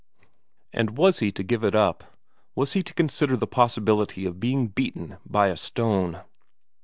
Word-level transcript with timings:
And 0.73 0.97
was 0.97 1.19
he 1.19 1.31
to 1.31 1.43
give 1.43 1.63
it 1.63 1.75
up, 1.75 2.17
was 2.55 2.73
he 2.73 2.81
to 2.81 2.93
consider 2.95 3.37
the 3.37 3.45
possibility 3.45 4.25
of 4.25 4.39
being 4.39 4.65
beaten 4.65 5.17
by 5.27 5.49
a 5.49 5.55
stone? 5.55 6.21